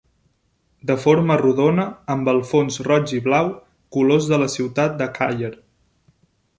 De 0.91 0.95
forma 1.01 1.37
rodona, 1.41 1.85
amb 2.15 2.33
el 2.35 2.41
fons 2.53 2.81
roig 2.89 3.15
i 3.19 3.23
blau, 3.31 3.53
colors 3.99 4.33
de 4.35 4.43
la 4.45 4.53
ciutat 4.59 5.01
de 5.03 5.13
Càller. 5.21 5.57